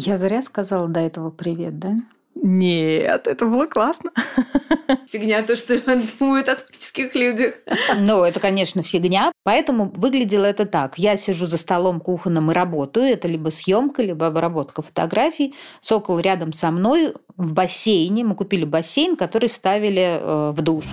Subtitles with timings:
[0.00, 1.96] Я зря сказала до этого привет, да?
[2.40, 4.12] Нет, это было классно.
[5.10, 5.76] Фигня то, что
[6.20, 7.54] думают о творческих людях.
[7.98, 9.32] Ну, это, конечно, фигня.
[9.42, 10.96] Поэтому выглядело это так.
[10.98, 13.06] Я сижу за столом кухонным и работаю.
[13.06, 15.56] Это либо съемка, либо обработка фотографий.
[15.80, 18.22] Сокол рядом со мной в бассейне.
[18.22, 20.84] Мы купили бассейн, который ставили э, в душ.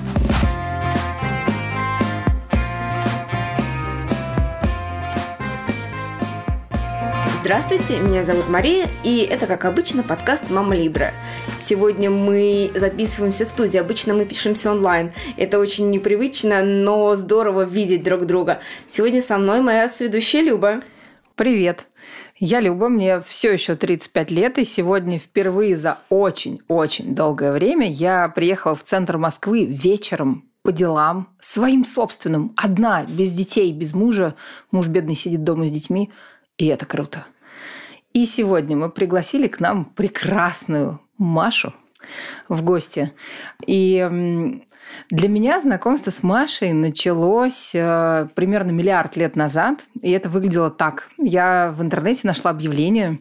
[7.46, 11.14] Здравствуйте, меня зовут Мария, и это, как обычно, подкаст «Мама Либра».
[11.60, 15.14] Сегодня мы записываемся в студии, обычно мы пишемся онлайн.
[15.38, 18.62] Это очень непривычно, но здорово видеть друг друга.
[18.88, 20.82] Сегодня со мной моя сведущая Люба.
[21.36, 21.88] Привет.
[22.40, 28.28] Я Люба, мне все еще 35 лет, и сегодня впервые за очень-очень долгое время я
[28.28, 34.34] приехала в центр Москвы вечером по делам, своим собственным, одна, без детей, без мужа.
[34.72, 36.12] Муж бедный сидит дома с детьми,
[36.58, 37.28] и это круто.
[38.16, 41.74] И сегодня мы пригласили к нам прекрасную Машу
[42.48, 43.12] в гости.
[43.68, 44.62] И
[45.10, 51.10] для меня знакомство с Машей началось э, примерно миллиард лет назад, и это выглядело так.
[51.18, 53.20] Я в интернете нашла объявление,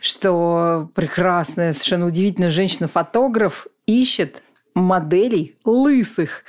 [0.00, 4.42] что прекрасная, совершенно удивительная женщина-фотограф ищет
[4.74, 6.42] моделей лысых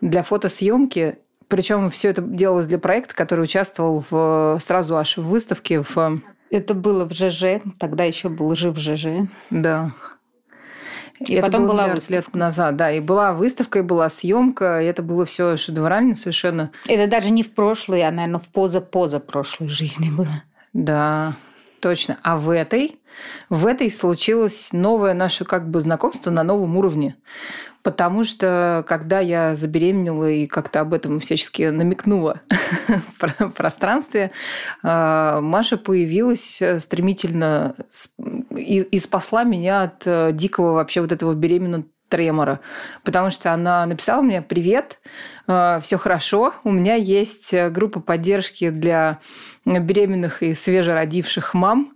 [0.00, 1.18] для фотосъемки.
[1.48, 6.20] Причем все это делалось для проекта, который участвовал в, сразу аж в выставке в
[6.50, 9.28] это было в ЖЖ, тогда еще был жив ЖЖ.
[9.50, 9.92] Да.
[11.20, 12.14] И, и потом была выставка.
[12.14, 16.70] лет назад, да, и была выставка, и была съемка, и это было все шедеврально совершенно.
[16.88, 20.42] Это даже не в прошлой, а, наверное, в поза-поза прошлой жизни было.
[20.72, 21.34] Да,
[21.80, 22.16] точно.
[22.22, 22.98] А в этой,
[23.50, 27.16] в этой случилось новое наше как бы знакомство на новом уровне.
[27.82, 32.40] Потому что когда я забеременела и как-то об этом всячески намекнула
[33.08, 34.32] в пространстве,
[34.82, 37.74] а, Маша появилась э, стремительно
[38.54, 42.60] и спасла меня от э, дикого вообще вот этого беременного тремора,
[43.04, 44.98] потому что она написала мне «Привет,
[45.46, 49.20] э, все хорошо, у меня есть группа поддержки для
[49.64, 51.94] беременных и свежеродивших мам,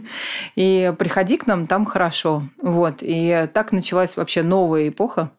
[0.56, 2.44] и приходи к нам, там хорошо».
[2.62, 2.98] Вот.
[3.00, 5.30] И так началась вообще новая эпоха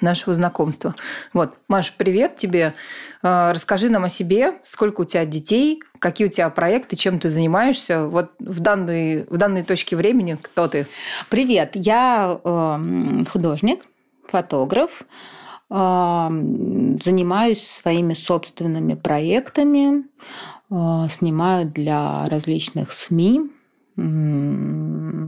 [0.00, 0.94] нашего знакомства.
[1.32, 2.74] Вот, Маша, привет тебе.
[3.22, 7.28] Э, расскажи нам о себе, сколько у тебя детей, какие у тебя проекты, чем ты
[7.28, 8.06] занимаешься.
[8.06, 10.86] Вот в данной, в данной точке времени кто ты?
[11.28, 13.84] Привет, я э, художник,
[14.28, 15.02] фотограф,
[15.70, 15.74] э,
[17.02, 20.04] занимаюсь своими собственными проектами,
[20.70, 23.50] э, снимаю для различных СМИ,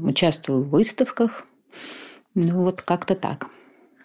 [0.05, 1.45] участвую в выставках.
[2.35, 3.49] Ну вот как-то так.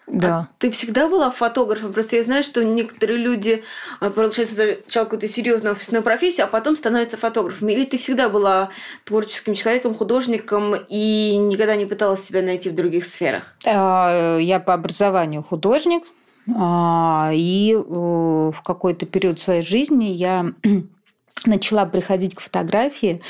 [0.06, 0.36] Да.
[0.36, 1.92] А ты всегда была фотографом?
[1.92, 3.64] Просто я знаю, что некоторые люди
[4.00, 7.72] э, получается сначала какую-то серьезную офисную профессию, а потом становятся фотографами.
[7.72, 8.70] Или ты всегда была
[9.04, 13.54] творческим человеком, художником и никогда не пыталась себя найти в других сферах?
[13.64, 16.04] Э, я по образованию художник.
[16.54, 20.46] А, и э, в какой-то период своей жизни я
[21.44, 23.20] начала приходить к фотографии,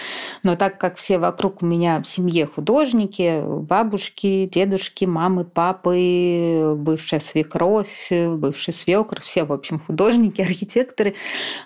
[0.42, 7.20] но так как все вокруг у меня в семье художники, бабушки, дедушки, мамы, папы, бывшая
[7.20, 11.14] свекровь, бывший свекр, все, в общем, художники, архитекторы,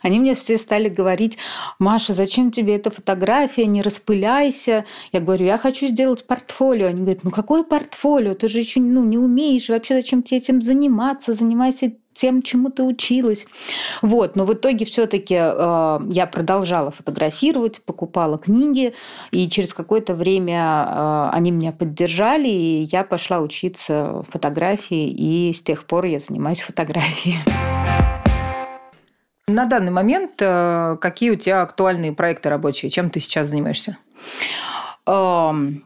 [0.03, 1.39] они мне все стали говорить,
[1.79, 4.85] Маша, зачем тебе эта фотография, не распыляйся.
[5.13, 6.87] Я говорю, я хочу сделать портфолио.
[6.87, 10.63] Они говорят, ну какое портфолио, ты же еще ну, не умеешь, вообще зачем тебе этим
[10.63, 13.47] заниматься, занимайся тем, чему ты училась.
[14.03, 14.37] Вот.
[14.37, 18.95] Но в итоге все-таки э, я продолжала фотографировать, покупала книги,
[19.31, 25.63] и через какое-то время э, они меня поддержали, и я пошла учиться фотографии, и с
[25.63, 27.37] тех пор я занимаюсь фотографией.
[29.47, 32.91] На данный момент э, какие у тебя актуальные проекты рабочие?
[32.91, 33.97] Чем ты сейчас занимаешься?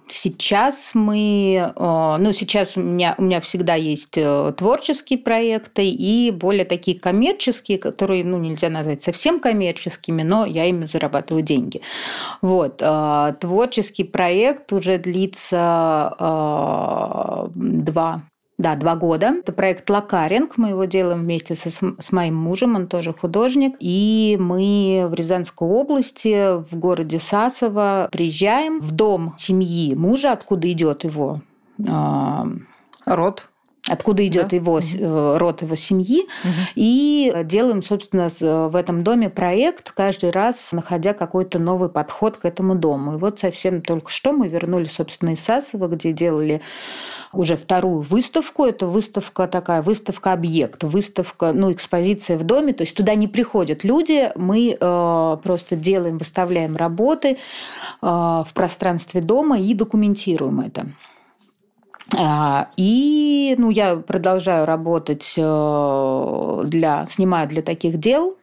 [0.09, 6.31] Сейчас мы, э, ну, сейчас у меня, у меня всегда есть э, творческие проекты и
[6.31, 11.81] более такие коммерческие, которые, ну, нельзя назвать совсем коммерческими, но я ими зарабатываю деньги.
[12.43, 12.83] Вот.
[12.83, 16.15] Э, творческий проект уже длится
[17.55, 18.23] два
[18.57, 19.35] да, два года.
[19.39, 20.57] Это проект Лакаринг.
[20.57, 23.75] Мы его делаем вместе со, с моим мужем, он тоже художник.
[23.81, 31.05] И мы в Рязанской области, в городе Сасово, приезжаем в дом семьи мужа, откуда идет
[31.05, 31.41] его
[31.79, 32.45] э,
[33.07, 33.49] род.
[33.89, 34.57] Откуда идет да?
[34.57, 35.39] его угу.
[35.39, 36.53] род его семьи, угу.
[36.75, 42.75] и делаем, собственно, в этом доме проект каждый раз, находя какой-то новый подход к этому
[42.75, 43.15] дому.
[43.15, 46.63] И вот совсем только что мы вернулись, собственно, из Сасова, где делали
[47.33, 48.65] уже вторую выставку.
[48.65, 52.73] Это выставка такая, выставка объект, выставка, ну, экспозиция в доме.
[52.73, 57.37] То есть туда не приходят люди, мы э, просто делаем, выставляем работы э,
[58.01, 60.87] в пространстве дома и документируем это.
[62.19, 68.37] А, и ну, я продолжаю работать э, для, снимаю для таких дел.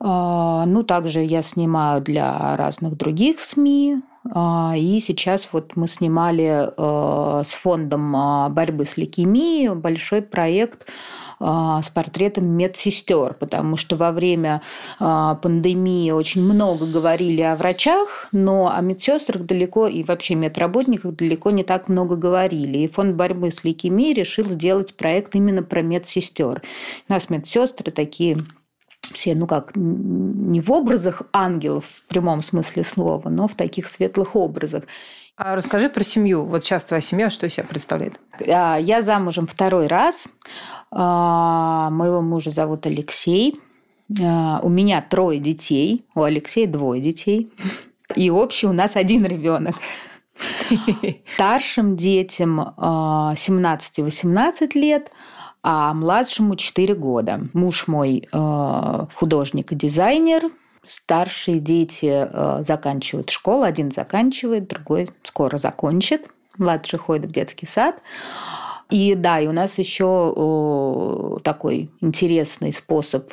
[0.00, 4.02] А, ну, также я снимаю для разных других СМИ.
[4.34, 8.12] А, и сейчас вот мы снимали э, с фондом
[8.52, 10.88] борьбы с лейкемией большой проект
[11.40, 14.60] с портретом медсестер, потому что во время
[14.98, 21.50] а, пандемии очень много говорили о врачах, но о медсестрах далеко и вообще медработниках далеко
[21.50, 22.78] не так много говорили.
[22.78, 26.62] И фонд борьбы с лейкемией решил сделать проект именно про медсестер.
[27.08, 28.44] У нас медсестры такие
[29.12, 34.36] все, ну как, не в образах ангелов в прямом смысле слова, но в таких светлых
[34.36, 34.84] образах.
[35.36, 36.44] А расскажи про семью.
[36.44, 38.20] Вот сейчас твоя семья что из себя представляет?
[38.48, 40.28] А, я замужем второй раз.
[40.90, 43.60] А, моего мужа зовут Алексей.
[44.22, 46.04] А, у меня трое детей.
[46.14, 47.50] У Алексея двое детей.
[48.16, 49.76] И общий у нас один ребенок.
[51.34, 55.10] Старшим детям 17-18 лет,
[55.62, 57.40] а младшему 4 года.
[57.52, 60.44] Муж мой художник и дизайнер,
[60.86, 62.28] Старшие дети
[62.64, 67.96] заканчивают школу, один заканчивает, другой скоро закончит, младший ходит в детский сад.
[68.90, 73.30] И да, и у нас еще такой интересный способ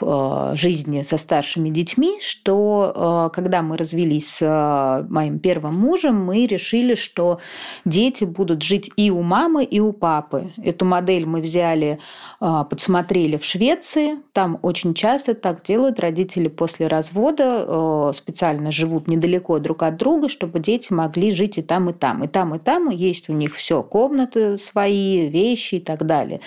[0.54, 7.40] жизни со старшими детьми, что когда мы развелись с моим первым мужем, мы решили, что
[7.86, 10.52] дети будут жить и у мамы, и у папы.
[10.62, 12.00] Эту модель мы взяли,
[12.40, 14.18] подсмотрели в Швеции.
[14.34, 16.02] Там очень часто так делают.
[16.02, 21.92] Родители после развода специально живут недалеко друг от друга, чтобы дети могли жить и там,
[21.92, 22.26] и там.
[22.26, 26.40] И там, и там есть у них все, комнаты свои, вещи и так далее.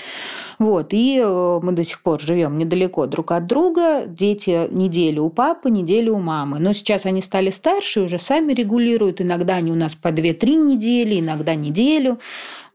[0.58, 0.88] Вот.
[0.92, 4.04] И э, мы до сих пор живем недалеко друг от друга.
[4.06, 6.58] Дети неделю у папы, неделю у мамы.
[6.58, 9.20] Но сейчас они стали старше, уже сами регулируют.
[9.20, 12.18] Иногда они у нас по 2-3 недели, иногда неделю.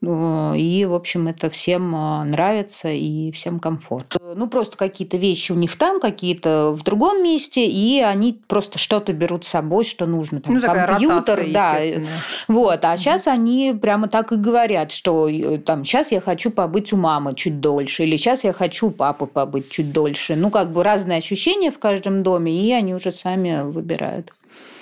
[0.06, 4.18] Э, и, в общем, это всем э, нравится и всем комфорт.
[4.36, 9.14] Ну, просто какие-то вещи у них там, какие-то в другом месте, и они просто что-то
[9.14, 10.42] берут с собой, что нужно.
[10.42, 12.06] Там, ну, компьютер, ротация, да.
[12.48, 12.86] Вот.
[12.86, 16.98] А сейчас они прямо так и говорят, что э, там сейчас я хочу побыть у
[16.98, 20.36] мамы чуть дольше, или сейчас я хочу у папы побыть чуть дольше.
[20.36, 24.34] Ну, как бы разные ощущения в каждом доме, и они уже сами выбирают.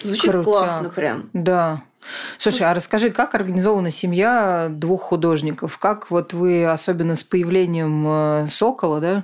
[0.04, 0.44] Звучит Крутяк.
[0.44, 1.30] классно прям.
[1.34, 1.84] Да.
[2.38, 5.78] Слушай, а расскажи, как организована семья двух художников?
[5.78, 9.24] Как вот вы, особенно с появлением э, Сокола, да,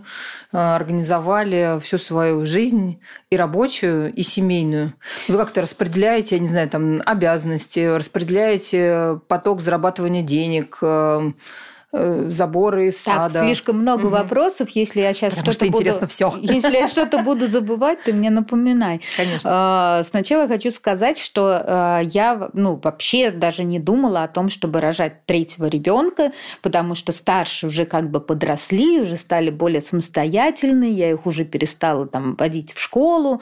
[0.54, 4.94] э, организовали всю свою жизнь и рабочую, и семейную?
[5.28, 11.32] Вы как-то распределяете, я не знаю, там, обязанности, распределяете поток зарабатывания денег, э,
[11.94, 13.46] заборы из так, сада.
[13.46, 14.16] слишком много угу.
[14.16, 14.70] вопросов.
[14.72, 15.78] Если я сейчас что-то что буду...
[15.78, 16.34] интересно все.
[16.42, 19.02] Если я что-то буду забывать, ты мне напоминай.
[19.16, 19.50] Конечно.
[19.52, 24.82] А, сначала хочу сказать, что а, я ну, вообще даже не думала о том, чтобы
[24.82, 31.10] рожать третьего ребенка, потому что старшие уже как бы подросли, уже стали более самостоятельны, я
[31.10, 33.42] их уже перестала там водить в школу.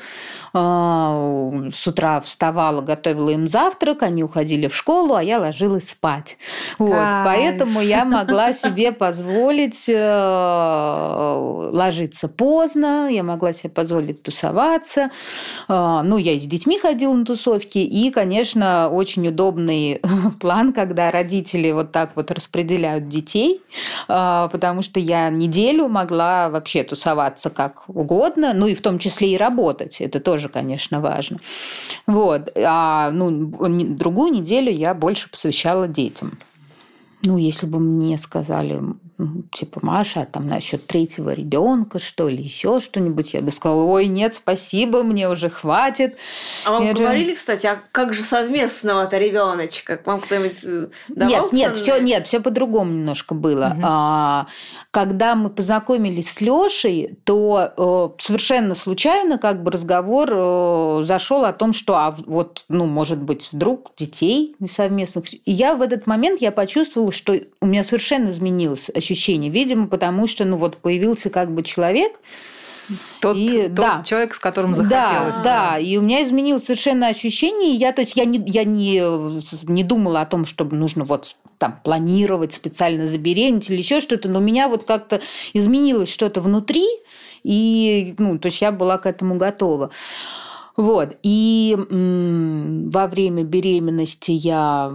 [0.53, 6.37] А, с утра вставала, готовила им завтрак, они уходили в школу, а я ложилась спать.
[6.77, 6.91] Вот.
[6.91, 15.09] Поэтому я могла могла себе позволить э, ложиться поздно, я могла себе позволить тусоваться.
[15.69, 17.79] Э, ну, я и с детьми ходила на тусовки.
[17.79, 20.01] И, конечно, очень удобный
[20.41, 23.61] план, когда родители вот так вот распределяют детей,
[24.07, 29.33] э, потому что я неделю могла вообще тусоваться как угодно, ну и в том числе
[29.33, 30.01] и работать.
[30.01, 31.39] Это тоже, конечно, важно.
[32.07, 32.51] Вот.
[32.57, 36.37] А ну, другую неделю я больше посвящала детям.
[37.27, 38.79] Ну, если бы мне сказали,
[39.51, 44.35] типа, Маша, там насчет третьего ребенка, что ли, еще что-нибудь, я бы сказала, ой, нет,
[44.35, 46.17] спасибо, мне уже хватит.
[46.65, 47.37] А вам я говорили, же...
[47.37, 50.01] кстати, а как же совместного-то ребеночка?
[50.05, 53.73] Вам кто-нибудь э, давал Нет, нет, все, нет, все по-другому немножко было.
[53.77, 53.81] Угу.
[53.83, 54.47] А,
[54.91, 61.53] когда мы познакомились с Лешей, то э, совершенно случайно как бы разговор э, зашел о
[61.53, 65.33] том, что а вот, ну, может быть, вдруг детей совместных.
[65.33, 69.51] И я в этот момент я почувствовала, что у меня совершенно изменилось ощущение.
[69.51, 72.19] Видимо, потому что ну, вот появился как бы человек,
[73.21, 74.03] Тот, и, тот да.
[74.03, 75.37] человек, с которым захотелось.
[75.37, 77.75] Да, да, и у меня изменилось совершенно ощущение.
[77.75, 79.01] Я, то есть я не, я не,
[79.71, 84.39] не думала о том, чтобы нужно вот там планировать специально забеременеть или еще что-то, но
[84.39, 85.21] у меня вот как-то
[85.53, 86.85] изменилось что-то внутри,
[87.43, 89.91] и, ну, то есть я была к этому готова.
[90.77, 91.15] Вот.
[91.23, 94.91] И м- во время беременности я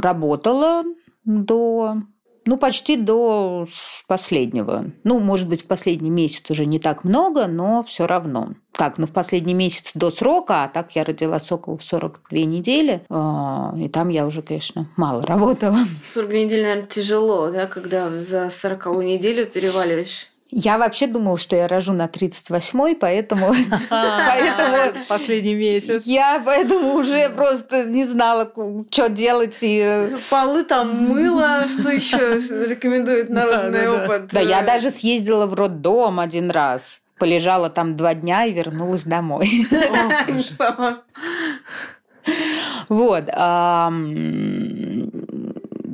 [0.00, 0.82] работала
[1.24, 1.98] до
[2.46, 3.66] ну, почти до
[4.06, 4.86] последнего.
[5.04, 8.54] Ну, может быть, в последний месяц уже не так много, но все равно.
[8.72, 13.04] Как, ну, в последний месяц до срока, а так я родила Сокол в 42 недели,
[13.08, 15.78] а, и там я уже, конечно, мало работала.
[16.04, 20.28] 42 недели, наверное, тяжело, да, когда за 40 неделю переваливаешь?
[20.50, 23.52] Я вообще думала, что я рожу на 38-й, поэтому...
[23.90, 26.04] поэтому Последний месяц.
[26.06, 28.52] Я поэтому уже просто не знала,
[28.90, 29.58] что делать.
[29.62, 30.08] И...
[30.30, 34.28] Полы там мыло, что еще рекомендует народный опыт.
[34.32, 37.02] Да, я даже съездила в роддом один раз.
[37.18, 39.66] Полежала там два дня и вернулась домой.
[42.88, 43.24] Вот.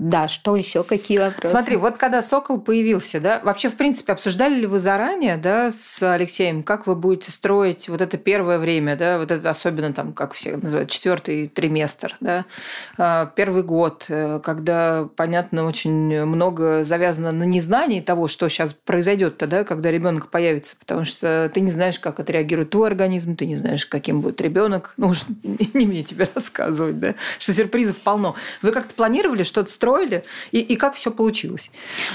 [0.03, 0.83] Да, что еще?
[0.83, 1.53] Какие вопросы?
[1.53, 6.03] Смотри, вот когда Сокол появился, да, вообще, в принципе, обсуждали ли вы заранее, да, с
[6.03, 10.33] Алексеем, как вы будете строить вот это первое время, да, вот это особенно там, как
[10.33, 12.47] все называют, четвертый триместр, да,
[12.99, 19.37] а, первый год, э, когда, понятно, очень много завязано на незнании того, что сейчас произойдет,
[19.39, 23.55] да, когда ребенок появится, потому что ты не знаешь, как отреагирует твой организм, ты не
[23.55, 28.35] знаешь, каким будет ребенок, ну уж не мне тебе рассказывать, да, что сюрпризов полно.
[28.63, 30.25] Вы как-то планировали что-то строить устроили?
[30.53, 31.71] И, и как все получилось?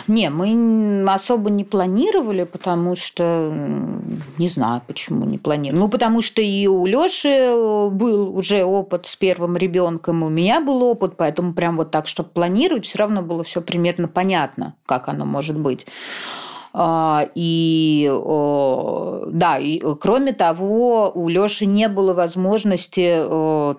[0.08, 3.54] Не, мы особо не планировали, потому что
[4.38, 5.80] не знаю, почему не планировали.
[5.80, 10.62] Ну, потому что и у Лёши э, был уже опыт с первым ребенком, у меня
[10.62, 15.08] был опыт, поэтому прям вот так, чтобы планировать, все равно было все примерно понятно, как
[15.08, 15.88] оно может быть.
[16.80, 18.08] А, и
[19.32, 23.18] да, и кроме того, у Лёши не было возможности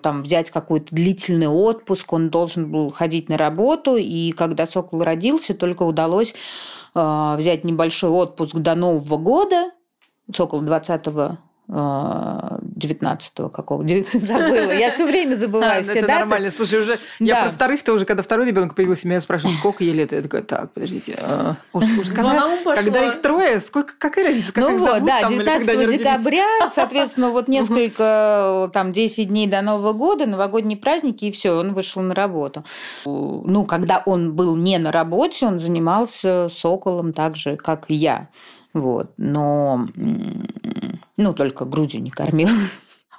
[0.01, 5.53] там, взять какой-то длительный отпуск, он должен был ходить на работу, и когда Сокол родился,
[5.53, 6.35] только удалось
[6.93, 9.71] а, взять небольшой отпуск до Нового года,
[10.35, 11.39] Сокол 20
[11.69, 14.71] 19-го какого забыла.
[14.71, 16.49] Я все время забываю все Это нормально.
[16.49, 20.11] Слушай, уже я про вторых-то уже, когда второй ребенок появился, меня спрашивают, сколько ей лет?
[20.11, 21.19] Я такая, так, подождите.
[21.21, 21.57] А,
[22.75, 28.71] когда их трое, сколько, какая разница, как Ну вот, да, 19 декабря, соответственно, вот несколько,
[28.73, 32.63] там, 10 дней до Нового года, новогодние праздники, и все, он вышел на работу.
[33.05, 38.29] Ну, когда он был не на работе, он занимался соколом так же, как и я.
[38.73, 39.13] Вот.
[39.17, 39.87] Но,
[41.17, 42.49] ну, только грудью не кормил.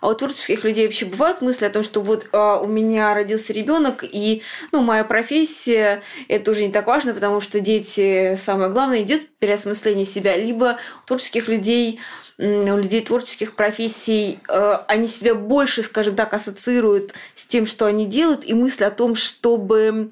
[0.00, 3.52] А у творческих людей вообще бывают мысли о том, что вот а, у меня родился
[3.52, 4.42] ребенок, и
[4.72, 10.06] ну, моя профессия это уже не так важно, потому что дети самое главное идет переосмысление
[10.06, 10.36] себя.
[10.36, 12.00] Либо у творческих людей
[12.40, 18.06] у людей творческих профессий, э, они себя больше, скажем так, ассоциируют с тем, что они
[18.06, 20.10] делают, и мысль о том, чтобы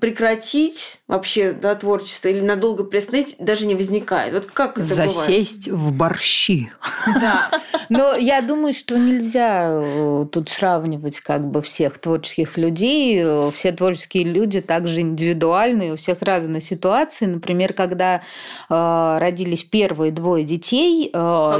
[0.00, 4.32] прекратить вообще да, творчество или надолго приостановить, даже не возникает.
[4.32, 5.80] Вот как это Засесть бывает?
[5.80, 6.72] в борщи.
[7.20, 7.50] Да.
[7.88, 13.24] Но я думаю, что нельзя э, тут сравнивать как бы всех творческих людей.
[13.52, 17.26] Все творческие люди также индивидуальные, у всех разные ситуации.
[17.26, 18.22] Например, когда
[18.68, 21.10] э, родились первые двое детей,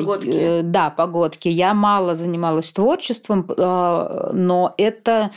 [0.00, 0.28] Погодки.
[0.33, 1.49] Э, да, погодки.
[1.49, 5.30] Я мало занималась творчеством, э, но это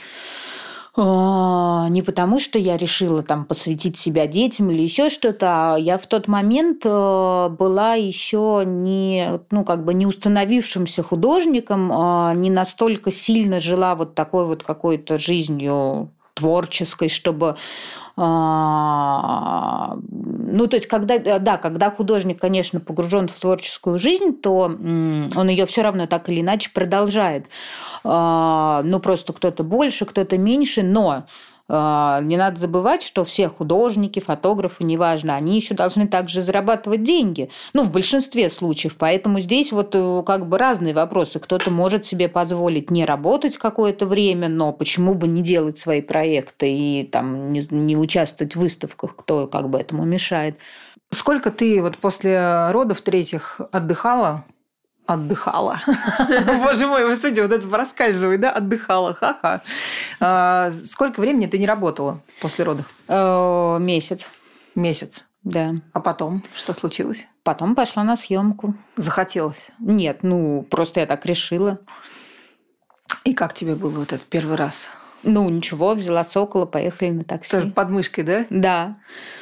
[0.95, 5.73] э, не потому, что я решила там посвятить себя детям или еще что-то.
[5.73, 11.87] А я в тот момент была еще не, ну, как бы не установившимся художником,
[12.39, 17.55] не настолько сильно жила вот такой вот какой-то жизнью творческой, чтобы
[18.15, 25.49] а, ну, то есть, когда, да, когда художник, конечно, погружен в творческую жизнь, то он
[25.49, 27.47] ее все равно так или иначе продолжает.
[28.03, 31.25] А, ну, просто кто-то больше, кто-то меньше, но
[31.69, 37.49] не надо забывать, что все художники, фотографы, неважно, они еще должны также зарабатывать деньги.
[37.73, 38.97] Ну, в большинстве случаев.
[38.97, 41.39] Поэтому здесь вот э, как бы разные вопросы.
[41.39, 46.69] Кто-то может себе позволить не работать какое-то время, но почему бы не делать свои проекты
[46.69, 50.57] и там не, не участвовать в выставках, кто как бы этому мешает.
[51.11, 54.43] Сколько ты вот после родов третьих отдыхала?
[55.05, 55.79] Отдыхала.
[56.63, 58.51] Боже мой, вы смотрите, вот это проскальзывает, да?
[58.51, 59.61] Отдыхала, ха-ха.
[60.19, 62.85] А, сколько времени ты не работала после родов?
[63.07, 64.31] Э, месяц.
[64.75, 65.25] Месяц?
[65.43, 65.73] Да.
[65.91, 67.27] А потом что случилось?
[67.43, 68.75] Потом пошла на съемку.
[68.95, 69.71] Захотелось?
[69.79, 71.79] Нет, ну просто я так решила.
[73.25, 74.87] И как тебе было вот этот первый раз?
[75.23, 77.55] Ну, ничего, взяла сокола, поехали на такси.
[77.55, 78.45] Тоже под мышкой, да?
[78.49, 78.95] Да.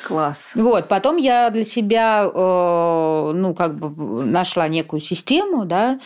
[0.08, 0.52] Класс.
[0.56, 6.00] Вот, потом я для себя, э, ну, как бы нашла некую систему, да,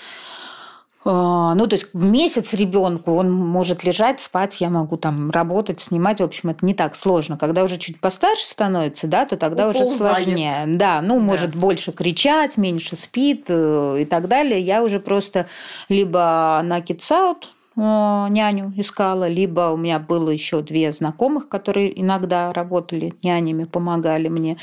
[1.07, 5.79] а, ну, то есть в месяц ребенку он может лежать, спать, я могу там работать,
[5.79, 6.19] снимать.
[6.19, 7.37] В общем, это не так сложно.
[7.37, 9.87] Когда уже чуть постарше становится, да, то тогда Уползает.
[9.91, 10.63] уже сложнее.
[10.65, 11.21] Да, ну, Да.
[11.21, 14.59] может больше кричать, меньше спит э, и так далее.
[14.59, 15.45] Я уже просто
[15.89, 23.13] либо на китсаут няню искала, либо у меня было еще две знакомых, которые иногда работали
[23.23, 24.57] нянями, помогали мне.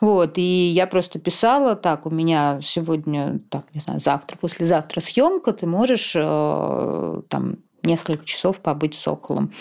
[0.00, 5.52] Вот, и я просто писала, так, у меня сегодня, так, не знаю, завтра, послезавтра съемка,
[5.52, 9.52] ты можешь э, там несколько часов побыть с соколом.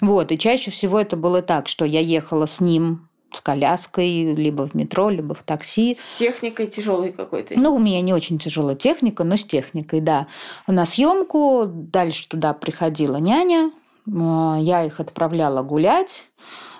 [0.00, 3.05] Вот, и чаще всего это было так, что я ехала с ним
[3.36, 5.96] с коляской, либо в метро, либо в такси.
[6.00, 7.58] С техникой тяжелой какой-то.
[7.58, 10.26] Ну, у меня не очень тяжелая техника, но с техникой, да.
[10.66, 13.70] На съемку, дальше туда приходила няня,
[14.06, 16.24] я их отправляла гулять.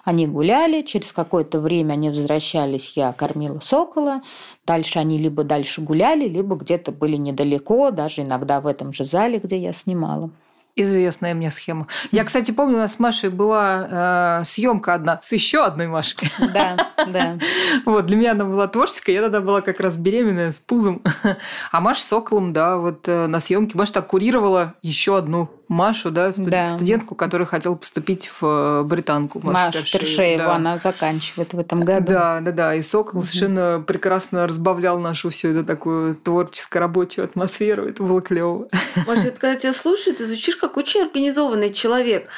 [0.04, 4.22] Они гуляли, через какое-то время они возвращались, я кормила сокола.
[4.64, 9.40] Дальше они либо дальше гуляли, либо где-то были недалеко, даже иногда в этом же зале,
[9.42, 10.30] где я снимала.
[10.78, 11.86] Известная мне схема.
[12.10, 16.30] Я, кстати, помню, у нас с Машей была э, съемка одна с еще одной Машкой.
[16.38, 17.38] Да, да.
[17.86, 21.00] Вот, для меня она была творческая, я тогда была как раз беременная с пузом.
[21.72, 23.78] А Маша с Соколом, да, вот э, на съемке.
[23.78, 26.66] Маша так курировала еще одну Машу, да, студ- Да.
[26.66, 29.40] студентку, которая хотела поступить в э, британку.
[29.42, 30.54] Машу Маша Тершееву, Тершеева, да.
[30.54, 32.06] она заканчивает в этом году.
[32.12, 32.74] Да, да, да.
[32.74, 37.86] И Сокол совершенно прекрасно разбавлял нашу всю эту такую творческо-рабочую атмосферу.
[37.86, 38.68] Это было клево.
[39.06, 42.28] Может, когда тебя слушают, ты звучишь как очень организованный человек.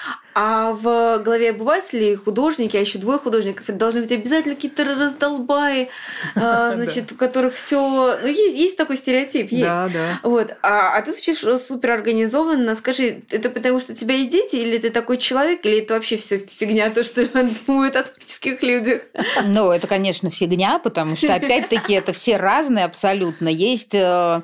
[0.41, 5.89] А в голове обывателей художники, а еще двое художников, это должны быть обязательно какие-то раздолбаи,
[6.37, 8.17] а, значит, у которых все.
[8.23, 9.65] Ну, есть, есть такой стереотип, есть.
[9.65, 10.21] Да, да.
[10.23, 10.55] Вот.
[10.63, 12.77] А, а ты звучишь супер организованно.
[12.77, 16.17] Скажи, это потому, что у тебя есть дети, или ты такой человек, или это вообще
[16.17, 17.27] все фигня, то, что
[17.67, 19.03] думают о творческих людях?
[19.45, 23.49] Ну, это, конечно, фигня, потому что, опять-таки, это все разные абсолютно.
[23.49, 24.43] Есть, э,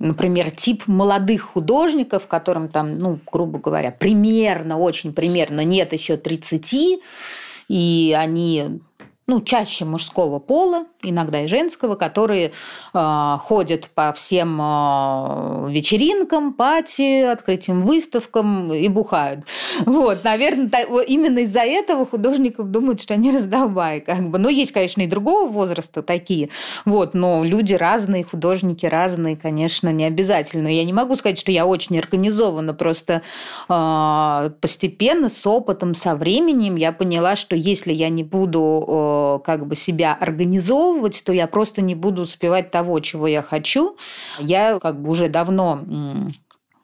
[0.00, 7.00] например, тип молодых художников, которым там, ну, грубо говоря, примерно, очень примерно нет еще 30,
[7.68, 8.80] и они
[9.30, 12.50] ну, чаще мужского пола, иногда и женского, которые
[12.92, 19.44] э, ходят по всем э, вечеринкам, пати, открытиям выставкам и бухают.
[19.86, 24.38] Вот, наверное, та- именно из-за этого художников думают, что они раздолбай, как бы.
[24.38, 26.48] Но есть, конечно, и другого возраста такие,
[26.84, 30.66] вот, но люди разные, художники разные, конечно, не обязательно.
[30.66, 33.22] Я не могу сказать, что я очень организована, просто
[33.68, 39.66] э, постепенно, с опытом, со временем я поняла, что если я не буду э, как
[39.66, 43.96] бы себя организовывать, то я просто не буду успевать того, чего я хочу.
[44.38, 45.80] Я как бы уже давно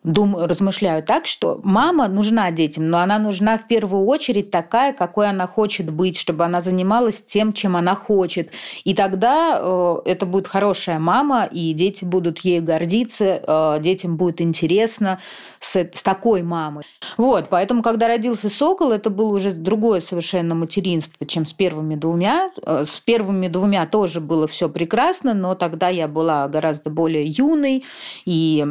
[0.07, 5.29] думаю, размышляю так, что мама нужна детям, но она нужна в первую очередь такая, какой
[5.29, 8.53] она хочет быть, чтобы она занималась тем, чем она хочет.
[8.85, 14.41] И тогда э, это будет хорошая мама, и дети будут ею гордиться, э, детям будет
[14.41, 15.19] интересно
[15.59, 16.85] с, с такой мамой.
[17.17, 22.53] Вот, поэтому, когда родился Сокол, это было уже другое совершенно материнство, чем с первыми двумя.
[22.65, 27.85] Э, С первыми двумя тоже было все прекрасно, но тогда я была гораздо более юной,
[28.25, 28.65] и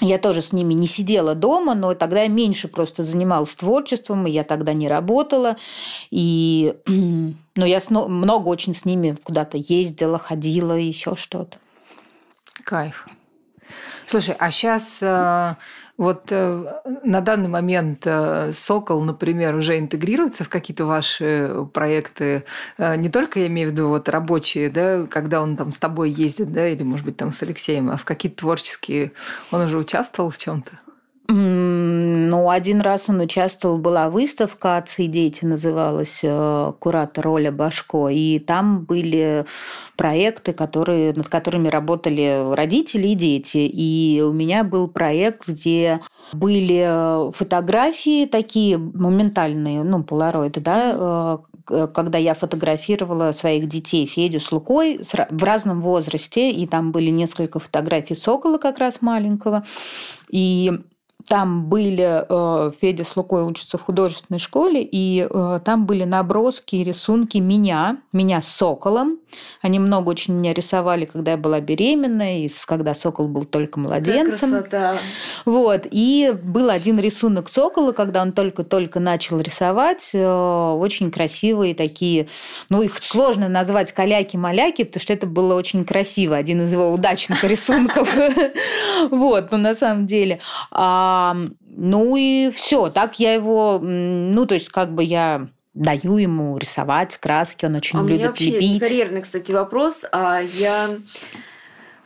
[0.00, 4.30] я тоже с ними не сидела дома, но тогда я меньше просто занималась творчеством, и
[4.30, 5.56] я тогда не работала.
[6.10, 11.58] И, но я сно- много очень с ними куда-то ездила, ходила, еще что-то.
[12.64, 13.08] Кайф.
[14.06, 15.00] Слушай, а сейчас
[15.98, 22.44] вот э, на данный момент э, Сокол, например, уже интегрируется в какие-то ваши проекты,
[22.78, 26.10] Э, не только, я имею в виду, вот рабочие, да, когда он там с тобой
[26.10, 29.12] ездит, да, или, может быть, там с Алексеем, а в какие-то творческие
[29.50, 30.72] он уже участвовал в чем-то?
[30.72, 30.85] М,
[31.28, 38.08] Ну, один раз он участвовал, была выставка «Отцы и дети» называлась, э, куратор Оля Башко,
[38.08, 39.44] и там были
[39.96, 43.58] проекты, которые, над которыми работали родители и дети.
[43.58, 46.00] И у меня был проект, где
[46.32, 54.52] были фотографии такие моментальные, ну, полароиды, да, э, когда я фотографировала своих детей Федю с
[54.52, 59.64] Лукой в разном возрасте, и там были несколько фотографий Сокола как раз маленького,
[60.30, 60.72] и
[61.28, 66.76] там были, э, Федя с Лукой учатся в художественной школе, и э, там были наброски
[66.76, 69.18] и рисунки меня, меня с Соколом.
[69.60, 74.50] Они много очень меня рисовали, когда я была беременна, и когда Сокол был только младенцем.
[74.50, 74.96] красота.
[75.44, 75.86] Вот.
[75.90, 80.10] И был один рисунок Сокола, когда он только-только начал рисовать.
[80.14, 82.28] э, Очень красивые такие,
[82.70, 86.36] ну, их сложно назвать каляки-маляки, потому что это было очень красиво.
[86.36, 88.14] Один из его удачных рисунков.
[89.10, 90.40] Вот, но на самом деле.
[90.70, 91.15] А
[91.78, 97.18] Ну и все, так я его, ну то есть как бы я даю ему рисовать
[97.18, 98.80] краски, он очень а любит у меня вообще лепить.
[98.80, 100.04] карьерный, кстати, вопрос.
[100.10, 100.88] А я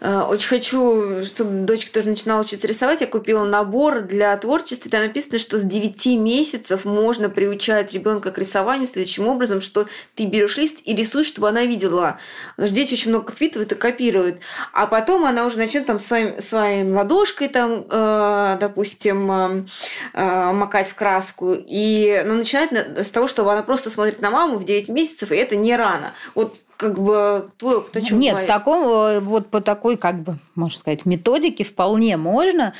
[0.01, 3.01] очень хочу, чтобы дочка тоже начинала учиться рисовать.
[3.01, 4.91] Я купила набор для творчества.
[4.91, 10.27] Там написано, что с 9 месяцев можно приучать ребенка к рисованию следующим образом, что ты
[10.27, 12.19] берешь лист и рисуешь, чтобы она видела.
[12.57, 14.41] Потому дети очень много впитывают и копируют.
[14.73, 19.65] А потом она уже начнет там своим, своим ладошкой, там, э, допустим, э,
[20.15, 21.55] э, макать в краску.
[21.55, 25.37] И ну, начинает с того, что она просто смотрит на маму в 9 месяцев, и
[25.37, 26.15] это не рано.
[26.35, 28.51] Вот как бы твой опыт о чем Нет, говорит?
[28.51, 32.73] в таком, э, вот по такой, как бы, можно сказать, методике вполне можно.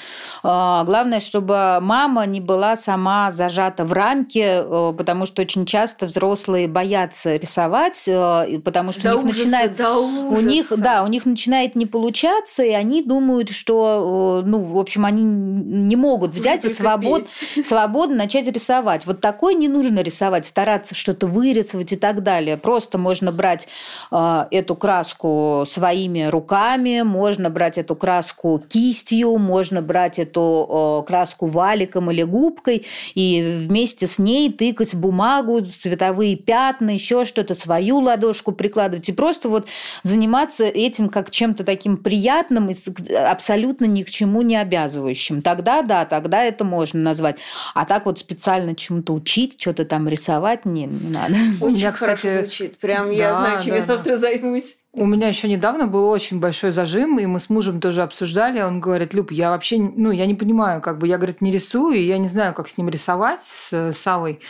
[0.43, 6.07] А, главное, чтобы мама не была сама зажата в рамке, э, потому что очень часто
[6.07, 9.77] взрослые боятся рисовать, э, потому что до у них ужаса, начинает...
[9.77, 14.79] до У них, да, у них начинает не получаться, и они думают, что, ну, в
[14.79, 17.29] общем, они не могут взять и свобод,
[17.65, 19.05] свободно начать рисовать.
[19.05, 22.57] Вот такой не нужно рисовать, стараться что-то вырисовать и так далее.
[22.57, 23.69] Просто можно брать
[24.11, 32.23] эту краску своими руками, можно брать эту краску кистью, можно брать эту краску валиком или
[32.23, 39.13] губкой и вместе с ней тыкать бумагу, цветовые пятна, еще что-то, свою ладошку прикладывать и
[39.13, 39.67] просто вот
[40.03, 42.75] заниматься этим как чем-то таким приятным и
[43.15, 45.43] абсолютно ни к чему не обязывающим.
[45.43, 47.39] Тогда да, тогда это можно назвать.
[47.75, 51.35] А так вот специально чему-то учить, что-то там рисовать не, не надо.
[51.61, 52.79] Очень меня, кстати, хорошо звучит.
[52.79, 54.77] Прям да, я знаю, чем да, я завтра займусь.
[54.93, 58.61] У меня еще недавно был очень большой зажим, и мы с мужем тоже обсуждали.
[58.61, 62.05] Он говорит, Люб, я вообще, ну, я не понимаю, как бы, я, говорит, не рисую,
[62.05, 64.41] я не знаю, как с ним рисовать, с Савой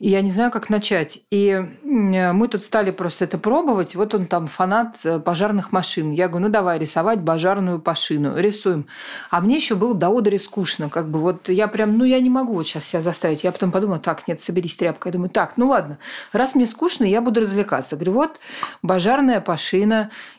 [0.00, 1.20] и я не знаю, как начать.
[1.30, 3.94] И мы тут стали просто это пробовать.
[3.94, 6.10] Вот он там фанат э, пожарных машин.
[6.10, 8.34] Я говорю, ну давай рисовать пожарную машину.
[8.38, 8.86] Рисуем.
[9.28, 10.88] А мне еще было до одери скучно.
[10.88, 13.44] Как бы вот я прям, ну я не могу вот сейчас себя заставить.
[13.44, 15.10] Я потом подумала, так, нет, соберись тряпкой.
[15.10, 15.98] Я думаю, так, ну ладно,
[16.32, 17.96] раз мне скучно, я буду развлекаться.
[17.96, 18.40] Говорю, вот
[18.80, 19.79] пожарная машина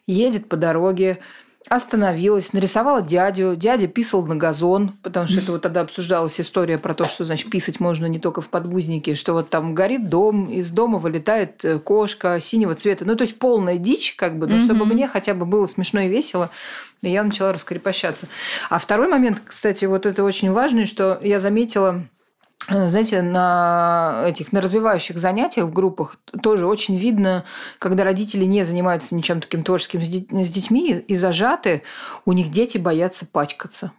[0.08, 1.20] едет по дороге,
[1.70, 3.56] остановилась, нарисовала дядю.
[3.56, 7.50] Дядя писал на газон, потому что это вот тогда обсуждалась история про то, что, значит,
[7.50, 11.80] писать можно не только в подгузнике, что вот там горит дом, из дома вылетает э,
[11.80, 13.06] кошка синего цвета.
[13.06, 14.60] Ну, то есть полная дичь, как бы, но mm-hmm.
[14.60, 16.50] чтобы мне хотя бы было смешно и весело,
[17.02, 18.28] я начала раскрепощаться.
[18.70, 22.04] А второй момент, кстати, вот это очень важный, что я заметила
[22.68, 27.46] знаете, на этих на развивающих занятиях в группах тоже очень видно,
[27.80, 31.84] когда родители не занимаются ничем таким творческим с детьми и зажаты,
[32.26, 33.92] у них дети боятся пачкаться.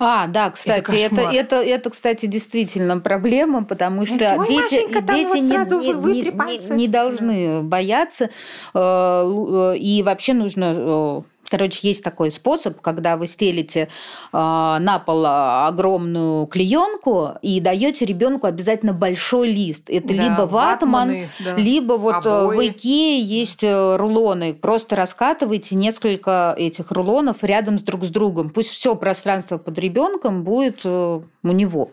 [0.00, 5.32] А, да, кстати, это, это, это, это, кстати, действительно проблема, потому что Ой, дети, дети
[5.32, 8.28] вот не, не, не, не должны бояться, э,
[8.74, 13.88] э, и вообще нужно Короче, есть такой способ, когда вы стелите э,
[14.32, 19.90] на пол огромную клеенку и даете ребенку обязательно большой лист.
[19.90, 21.56] Это да, либо ватман, ватманы, да.
[21.56, 22.56] либо вот э, Обои.
[22.56, 24.54] в Икее есть э, рулоны.
[24.54, 28.50] Просто раскатывайте несколько этих рулонов рядом с друг с другом.
[28.50, 31.90] Пусть все пространство под ребенком будет э, у него.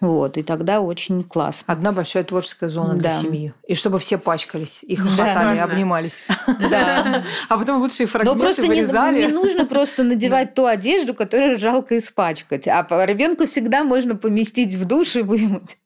[0.00, 1.72] Вот, и тогда очень классно.
[1.72, 3.00] Одна большая творческая зона да.
[3.00, 3.52] для семьи.
[3.66, 5.64] И чтобы все пачкались, их хватали, да.
[5.64, 6.22] обнимались.
[6.70, 7.22] Да.
[7.48, 11.98] А потом лучшие фрагменты Но просто не, не нужно просто надевать ту одежду, которую жалко
[11.98, 12.68] испачкать.
[12.68, 15.78] А ребенку всегда можно поместить в душ и вымыть.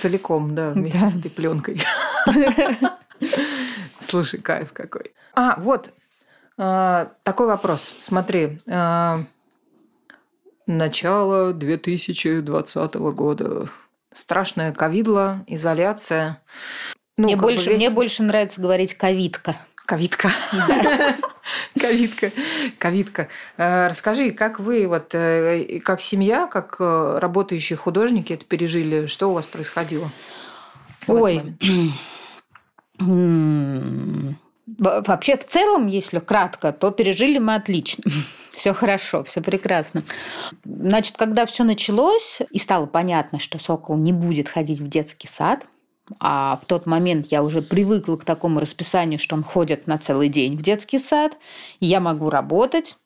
[0.00, 1.10] Целиком, да, вместе да.
[1.10, 1.80] с этой пленкой.
[4.00, 5.12] Слушай, кайф какой.
[5.34, 5.90] А, вот
[6.56, 7.92] а, такой вопрос.
[8.02, 9.24] Смотри, а,
[10.66, 13.68] начало 2020 года.
[14.12, 16.42] Страшная ковидла, изоляция.
[17.16, 17.78] Ну, мне, больше, весь...
[17.78, 19.56] мне больше нравится говорить ковидка.
[19.74, 20.30] Ковидка.
[21.80, 22.30] Ковидка.
[22.78, 23.28] Ковидка.
[23.56, 29.06] Э, расскажи, как вы, вот, э, как семья, как э, работающие художники это пережили?
[29.06, 30.10] Что у вас происходило?
[31.06, 31.42] Ой.
[34.78, 38.04] Вообще, в целом, если кратко, то пережили мы отлично.
[38.52, 40.02] Все хорошо, все прекрасно.
[40.64, 45.64] Значит, когда все началось, и стало понятно, что Сокол не будет ходить в детский сад,
[46.20, 50.28] а в тот момент я уже привыкла к такому расписанию, что он ходит на целый
[50.28, 51.36] день в детский сад,
[51.80, 52.96] и я могу работать,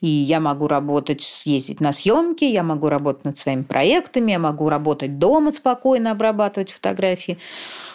[0.00, 4.68] и я могу работать, ездить на съемки, я могу работать над своими проектами, я могу
[4.68, 7.38] работать дома спокойно, обрабатывать фотографии.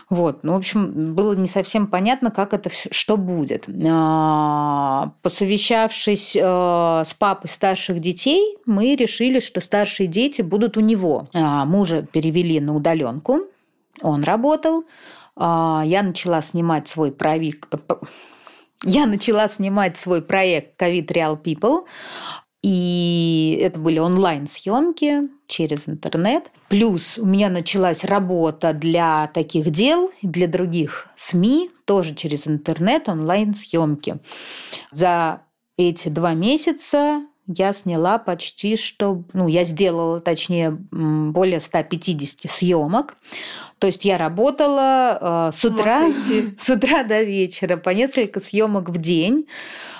[0.10, 3.70] Вот, ну, в общем, было не совсем понятно, как это, что будет.
[3.90, 11.30] А, посовещавшись э, с папой старших детей, мы решили, что старшие дети будут у него.
[11.34, 13.44] А, мужа перевели на удаленку,
[14.02, 14.86] он работал.
[15.36, 17.74] А, я начала снимать свой проект.
[18.84, 21.86] Я начала снимать свой проект COVID Real People.
[22.64, 26.52] И это были онлайн-съемки через интернет.
[26.70, 34.20] Плюс у меня началась работа для таких дел, для других СМИ, тоже через интернет, онлайн-съемки.
[34.92, 35.42] За
[35.76, 43.18] эти два месяца я сняла почти что, ну, я сделала, точнее, более 150 съемок.
[43.82, 46.12] То есть я работала э, с утра,
[46.60, 49.48] с утра до вечера по несколько съемок в день.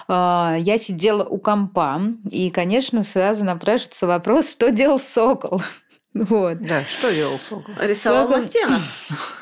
[0.08, 5.64] Э, я сидела у компа, и, конечно, сразу напрашивается вопрос, что делал Сокол.
[6.14, 6.58] Вот.
[6.58, 7.74] Да, что делал Сокол?
[7.80, 8.44] Рисовал Сокол...
[8.44, 8.82] на стенах?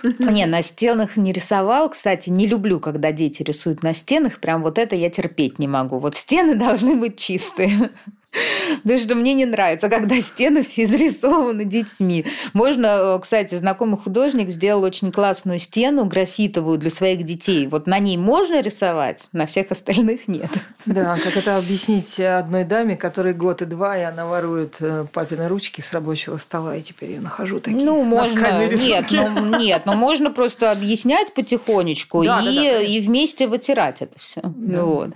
[0.31, 1.89] Не, на стенах не рисовал.
[1.89, 4.39] Кстати, не люблю, когда дети рисуют на стенах.
[4.39, 5.97] Прям вот это я терпеть не могу.
[5.97, 7.89] Вот стены должны быть чистые.
[8.83, 12.25] Потому что мне не нравится, когда стены все изрисованы детьми.
[12.53, 17.67] Можно, э, кстати, знакомый художник сделал очень классную стену графитовую для своих детей.
[17.67, 20.51] Вот на ней можно рисовать, на всех остальных нет.
[20.85, 25.47] Да, как это объяснить одной даме, которой год и два, и она ворует э, папины
[25.47, 29.95] ручки с рабочего стола, и теперь я нахожу такие Ну, можно, нет, ну, нет, но
[29.95, 34.41] можно просто объяснять потихонечку да, и, да, да, и вместе вытирать это все.
[34.43, 34.83] Да.
[34.83, 35.09] Вот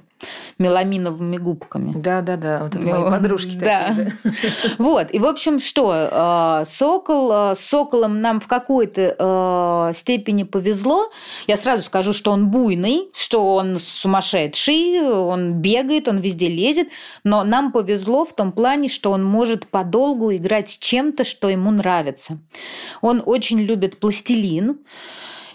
[0.58, 1.94] меламиновыми губками.
[1.96, 2.64] Да, да, да.
[2.64, 3.88] Вот это мои подружки да.
[3.88, 4.32] Такие, да.
[4.78, 5.14] Вот.
[5.14, 5.92] И, в общем, что?
[5.94, 11.10] А, сокол, а, с соколом нам в какой-то а, степени повезло.
[11.48, 16.90] Я сразу скажу, что он буйный, что он сумасшедший, он бегает, он везде лезет.
[17.24, 21.72] Но нам повезло в том плане, что он может подолгу играть с чем-то, что ему
[21.72, 22.38] нравится.
[23.02, 24.80] Он очень любит пластилин.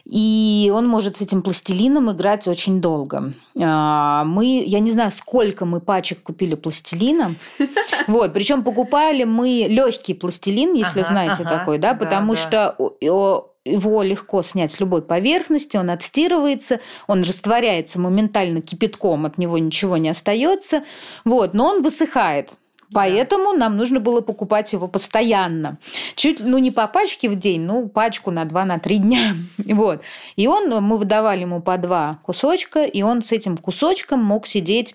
[0.08, 3.34] И он может с этим пластилином играть очень долго.
[3.60, 7.34] А, мы, я не знаю, сколько мы пачек купили пластилина.
[8.06, 12.94] Вот, причем покупали мы легкий пластилин, если ага, знаете ага, такой, да, потому да, что
[13.00, 19.98] его легко снять с любой поверхности, он отстирывается, он растворяется моментально кипятком, от него ничего
[19.98, 20.84] не остается,
[21.24, 22.50] вот, но он высыхает.
[22.92, 23.58] Поэтому да.
[23.58, 25.78] нам нужно было покупать его постоянно.
[26.14, 29.34] Чуть, ну, не по пачке в день, ну, пачку на два, на три дня.
[29.78, 30.02] Вот.
[30.36, 34.94] И он, мы выдавали ему по два кусочка, и он с этим кусочком мог сидеть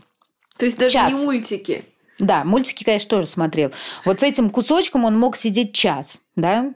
[0.57, 1.13] То есть даже час.
[1.13, 1.85] не мультики?
[2.19, 3.71] Да, мультики, конечно, тоже смотрел.
[4.05, 6.21] Вот с этим кусочком он мог сидеть час.
[6.35, 6.73] Да?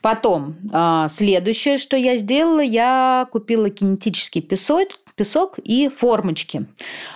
[0.00, 6.66] Потом, а, следующее, что я сделала, я купила кинетический песок, песок и формочки.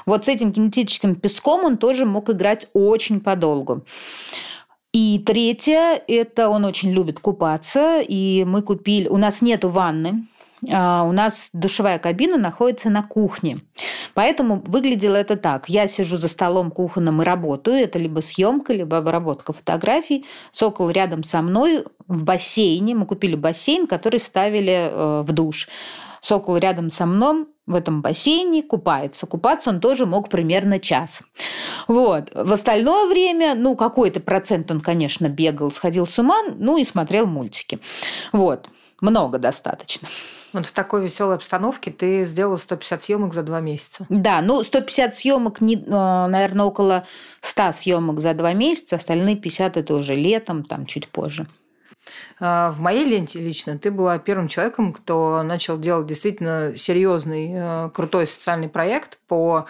[0.07, 3.85] Вот с этим кинетическим песком он тоже мог играть очень подолгу.
[4.93, 10.27] И третье, это он очень любит купаться, и мы купили, у нас нету ванны,
[10.71, 13.61] а, у нас душевая кабина находится на кухне.
[14.15, 15.69] Поэтому выглядело это так.
[15.69, 17.79] Я сижу за столом кухонным и работаю.
[17.79, 20.25] Это либо съемка, либо обработка фотографий.
[20.53, 22.95] Сокол рядом со мной в бассейне.
[22.95, 25.69] Мы купили бассейн, который ставили э, в душ.
[26.21, 29.27] Сокол рядом со мной в этом бассейне купается.
[29.27, 31.23] Купаться он тоже мог примерно час.
[31.89, 32.31] Вот.
[32.35, 37.27] В остальное время, ну, какой-то процент он, конечно, бегал, сходил с ума, ну, и смотрел
[37.27, 37.79] мультики.
[38.33, 38.67] Вот.
[39.01, 40.09] Много достаточно.
[40.53, 44.07] Вот в такой веселой обстановке ты сделала 150 съемок за два месяца.
[44.09, 47.07] Да, ну 150 съемок, э, наверное, около
[47.41, 51.47] 100 съемок за два месяца, остальные 50 это уже летом, там чуть позже.
[52.41, 57.91] А, в моей ленте лично ты была первым человеком, кто начал делать действительно серьезный, э,
[57.95, 59.67] крутой социальный проект по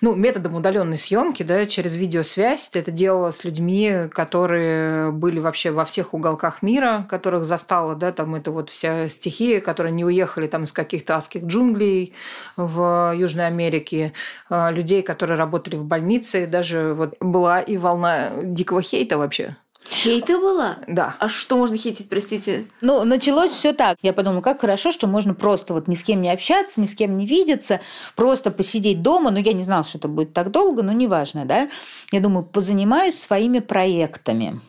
[0.00, 2.68] ну, методом удаленной съемки, да, через видеосвязь.
[2.70, 8.12] Ты это делала с людьми, которые были вообще во всех уголках мира, которых застала, да,
[8.12, 12.14] там это вот вся стихия, которые не уехали там из каких-то адских джунглей
[12.56, 14.12] в Южной Америке,
[14.48, 19.56] а, людей, которые работали в больнице, даже вот была и волна дикого хейта вообще
[19.90, 20.78] Хейта была?
[20.86, 21.16] Да.
[21.18, 22.66] А что можно хейтить, простите?
[22.80, 23.98] Ну, началось все так.
[24.02, 26.94] Я подумала, как хорошо, что можно просто вот ни с кем не общаться, ни с
[26.94, 27.80] кем не видеться,
[28.16, 29.30] просто посидеть дома.
[29.30, 31.68] Ну, я не знала, что это будет так долго, но неважно, да.
[32.12, 34.60] Я думаю, позанимаюсь своими проектами.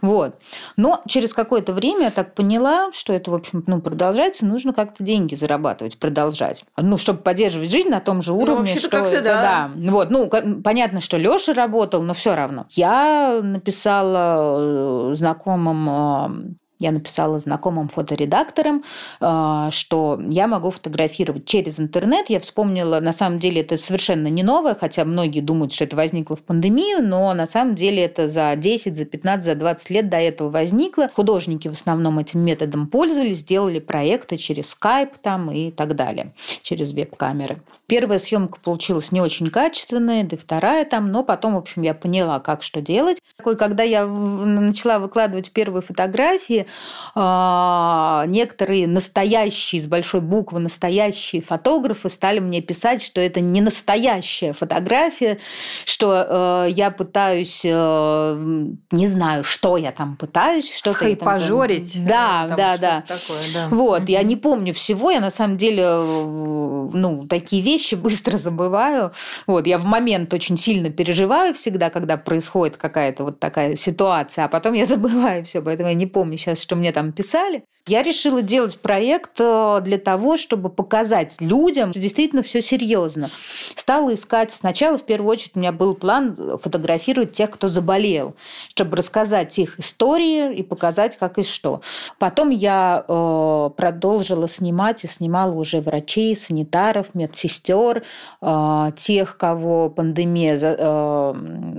[0.00, 0.36] Вот.
[0.76, 5.02] Но через какое-то время я так поняла, что это, в общем, ну, продолжается, нужно как-то
[5.02, 6.64] деньги зарабатывать, продолжать.
[6.76, 9.70] Ну, чтобы поддерживать жизнь на том же ну, уровне, ну, что это, да.
[9.74, 9.90] да.
[9.90, 10.30] Вот, ну,
[10.62, 12.66] понятно, что Лёша работал, но все равно.
[12.70, 18.84] Я написала э, знакомым я написала знакомым фоторедакторам,
[19.20, 22.28] а, что я могу фотографировать через интернет.
[22.28, 26.36] Я вспомнила, на самом деле это совершенно не новое, хотя многие думают, что это возникло
[26.36, 30.18] в пандемию, но на самом деле это за 10, за 15, за 20 лет до
[30.18, 31.10] этого возникло.
[31.14, 36.92] Художники в основном этим методом пользовались, сделали проекты через Skype там и так далее, через
[36.92, 37.58] веб-камеры.
[37.86, 41.94] Первая съемка получилась не очень качественная, да и вторая там, но потом, в общем, я
[41.94, 43.22] поняла, как что делать.
[43.36, 46.65] Когда я начала выкладывать первые фотографии,
[47.14, 54.52] Э, некоторые настоящие, с большой буквы настоящие фотографы стали мне писать, что это не настоящая
[54.52, 55.38] фотография,
[55.84, 60.98] что э, я пытаюсь, э, не знаю, что я там пытаюсь, что-то...
[61.16, 62.06] Пожорить.
[62.06, 63.04] Да, да, да.
[63.06, 63.68] Такое, да.
[63.70, 69.12] Вот, я не помню всего, я на самом деле, э, ну, такие вещи быстро забываю.
[69.46, 74.48] Вот, я в момент очень сильно переживаю всегда, когда происходит какая-то вот такая ситуация, а
[74.48, 77.64] потом я забываю все, поэтому я не помню сейчас, что мне там писали.
[77.88, 83.28] Я решила делать проект э, для того, чтобы показать людям, что действительно все серьезно.
[83.76, 84.50] Стала искать.
[84.50, 88.34] Сначала, в первую очередь, у меня был план фотографировать тех, кто заболел,
[88.70, 91.80] чтобы рассказать их истории и показать, как и что.
[92.18, 98.02] Потом я э, продолжила снимать и снимала уже врачей, санитаров, медсестер,
[98.42, 101.34] э, тех, кого пандемия э,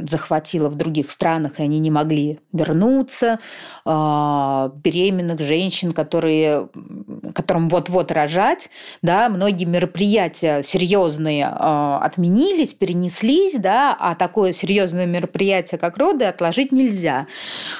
[0.08, 3.40] захватила в других странах, и они не могли вернуться,
[3.86, 6.70] э, беременных женщин, которые,
[7.34, 8.70] которым вот-вот рожать,
[9.02, 16.72] да, многие мероприятия серьезные э, отменились, перенеслись, да, а такое серьезное мероприятие, как роды, отложить
[16.72, 17.28] нельзя.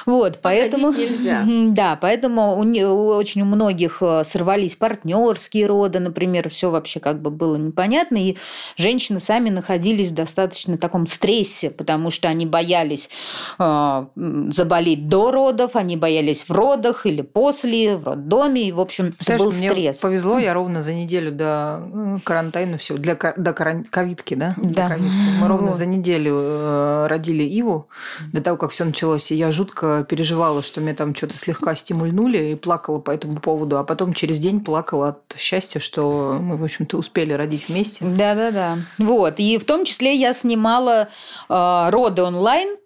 [0.06, 0.92] Вот, поэтому...
[0.92, 1.44] нельзя.
[1.78, 7.20] Да, поэтому у, у очень у многих э, сорвались партнерские роды, например, все вообще как
[7.20, 8.36] бы было непонятно, и
[8.76, 13.10] женщины сами находились в достаточно таком стрессе, потому что они боялись
[13.58, 14.06] э,
[14.50, 19.36] заболеть до родов, они боялись в родах или после, в роддоме, и, в общем, это
[19.38, 19.98] был мне стресс.
[19.98, 24.54] повезло, я ровно за неделю до карантина все, для до ковидки, да?
[24.56, 24.96] Да.
[25.40, 27.88] Мы ровно за неделю э, родили Иву,
[28.32, 32.52] до того, как все началось, и я жутко переживала, что меня там что-то слегка стимульнули,
[32.52, 36.64] и плакала по этому поводу, а потом через день плакала от счастья, что мы, в
[36.64, 38.04] общем-то, успели родить вместе.
[38.04, 38.78] Да-да-да.
[38.98, 39.34] Вот.
[39.38, 41.08] И в том числе я снимала
[41.48, 42.76] э, роды онлайн,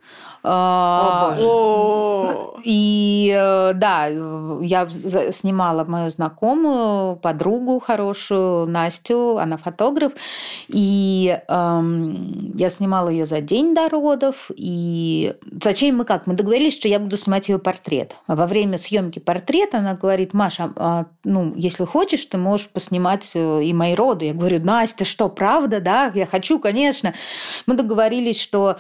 [0.45, 2.53] о, боже.
[2.65, 10.13] И э, да, я снимала мою знакомую, подругу хорошую, Настю, она фотограф.
[10.69, 14.51] И эм, я снимала ее за день до родов.
[14.57, 16.27] И зачем мы как?
[16.27, 18.15] Мы договорились, что я буду снимать ее портрет.
[18.27, 23.31] А во время съемки портрета она говорит, Маша, а, ну, если хочешь, ты можешь поснимать
[23.35, 24.27] э, и мои роды.
[24.27, 26.11] Я говорю, Настя, что, правда, да?
[26.15, 27.15] Я хочу, конечно.
[27.67, 28.77] Мы договорились, что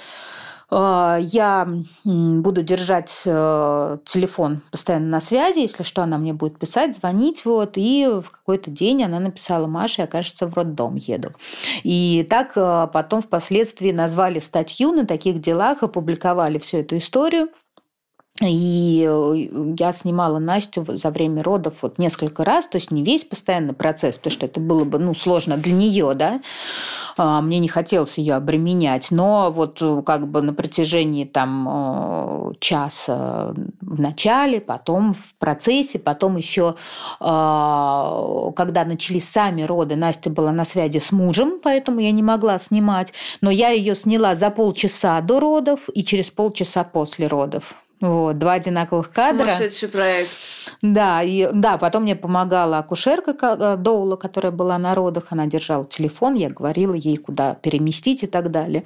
[0.75, 1.69] я
[2.05, 7.73] буду держать э, телефон постоянно на связи, если что, она мне будет писать, звонить, вот,
[7.77, 11.33] и в какой-то день она написала, Маша, я, кажется, в роддом еду.
[11.83, 17.49] И так э, потом впоследствии назвали статью на таких делах, опубликовали всю эту историю.
[18.40, 23.25] И э, я снимала Настю за время родов вот несколько раз, то есть не весь
[23.25, 26.40] постоянный процесс, потому что это было бы ну, сложно для нее, да.
[27.18, 32.55] А, мне не хотелось ее обременять, но вот э, как бы на протяжении там э,
[32.59, 36.75] часа в начале, потом в процессе, потом еще,
[37.21, 42.59] а, когда начались сами роды, Настя была на связи с мужем, поэтому я не могла
[42.59, 47.75] снимать, но я ее сняла за полчаса до родов и через полчаса после родов.
[48.03, 49.45] Вот, два одинаковых кадра.
[49.45, 50.31] Сумасшедший проект.
[50.83, 55.27] Да, и, да, потом мне помогала акушерка э, Доула, которая была на родах.
[55.31, 58.83] Она держала телефон, я говорила ей, куда переместить и так далее.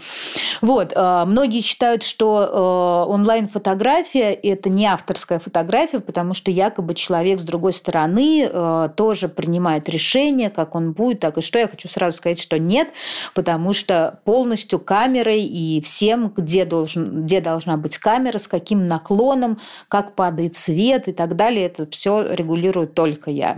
[0.60, 7.40] Вот, э, многие считают, что э, онлайн-фотография– это не авторская фотография, потому что якобы человек
[7.40, 8.50] с другой стороны
[8.96, 11.58] тоже принимает решение, как он будет, так и что.
[11.58, 12.88] Я хочу сразу сказать, что нет,
[13.34, 19.05] потому что полностью камерой и всем, где, должен, где должна быть камера, с каким наклоном
[19.06, 21.66] наклоном, как падает свет и так далее.
[21.66, 23.56] Это все регулирует только я.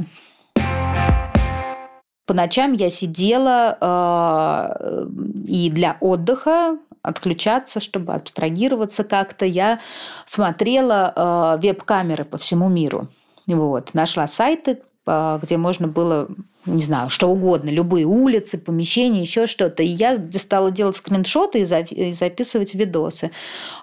[2.27, 5.07] По ночам я сидела э,
[5.47, 9.81] и для отдыха отключаться, чтобы абстрагироваться как-то, я
[10.27, 13.09] смотрела э, веб-камеры по всему миру.
[13.47, 13.95] Вот.
[13.95, 16.29] Нашла сайты, э, где можно было
[16.67, 19.83] не знаю, что угодно, любые улицы, помещения, еще что-то.
[19.83, 23.31] И я стала делать скриншоты и записывать видосы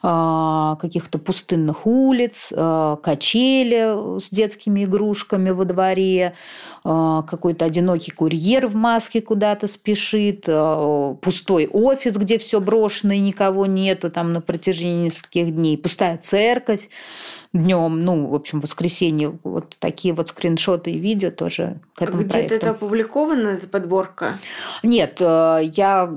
[0.03, 6.35] а, каких-то пустынных улиц, а, качели с детскими игрушками во дворе,
[6.83, 10.45] а, какой-то одинокий курьер в маске куда-то спешит,
[11.21, 16.89] пустой офис, где все брошено и никого нету там на протяжении нескольких дней, пустая церковь
[17.55, 22.33] днем, ну, в общем, воскресенье, вот такие вот скриншоты и видео тоже к этому Где-то
[22.33, 22.55] проекту.
[22.55, 24.39] это опубликовано, эта подборка?
[24.83, 26.09] Нет, э, я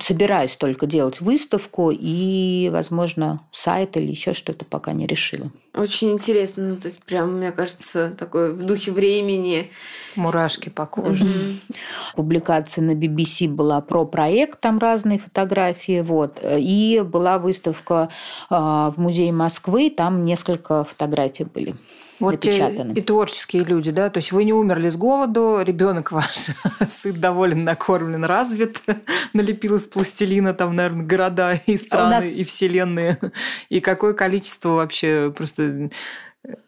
[0.00, 5.50] собираюсь только делать выставку и, возможно, сайт или еще что-то пока не решила.
[5.74, 9.70] Очень интересно, ну, то есть прям, мне кажется, такой в духе времени.
[10.16, 11.24] Мурашки по коже.
[11.24, 11.74] Mm-hmm.
[12.16, 16.40] Публикация на BBC была про проект, там разные фотографии, вот.
[16.44, 18.08] И была выставка
[18.50, 21.76] а, в музее Москвы, там несколько фотографий были
[22.20, 22.92] вот напечатаны.
[22.92, 24.10] И творческие люди, да?
[24.10, 26.50] То есть вы не умерли с голоду, ребенок ваш
[26.88, 28.82] сыт, доволен, накормлен, развит,
[29.32, 32.36] налепил из пластилина там, наверное, города и а страны, а нас...
[32.36, 33.18] и вселенные.
[33.68, 35.90] И какое количество вообще просто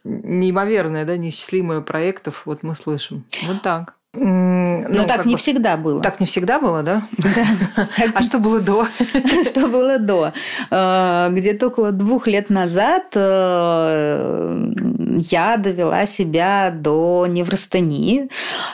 [0.05, 3.25] неимоверное, да, неисчислимое проектов вот мы слышим.
[3.47, 3.95] Вот так.
[4.13, 5.39] Ну, ну так не бы...
[5.39, 6.03] всегда было.
[6.03, 7.07] Так не всегда было, да?
[8.15, 8.85] А что было до?
[9.45, 10.33] Что было до?
[10.71, 14.73] Э, где-то около двух лет назад э,
[15.21, 18.29] я довела себя до неврастении.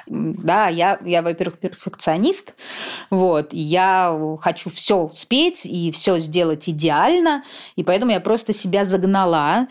[0.07, 2.55] Да, я, я во-первых, перфекционист.
[3.11, 3.49] Вот.
[3.53, 7.45] Я хочу все успеть и все сделать идеально.
[7.77, 9.67] И поэтому я просто себя загнала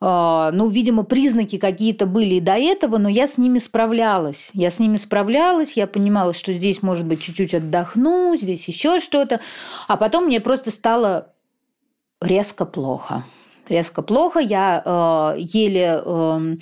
[0.00, 4.50] ну, видимо, признаки какие-то были и до этого, но я с ними справлялась.
[4.54, 9.40] Я с ними справлялась, я понимала, что здесь, может быть, чуть-чуть отдохну, здесь еще что-то.
[9.88, 11.32] А потом мне просто стало
[12.20, 13.24] резко плохо
[13.68, 16.56] резко плохо, я э, еле, э,